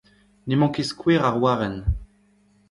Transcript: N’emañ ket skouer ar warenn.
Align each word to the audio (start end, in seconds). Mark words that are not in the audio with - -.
N’emañ 0.47 0.69
ket 0.73 0.87
skouer 0.89 1.21
ar 1.27 1.37
warenn. 1.41 1.77